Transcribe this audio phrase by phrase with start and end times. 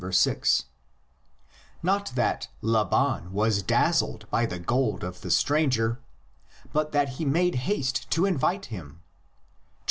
[0.09, 0.65] 6);
[1.83, 5.99] not that Laban was dazzled by the gold of the stranger,
[6.73, 9.69] but that he made haste to invite him (xxiv.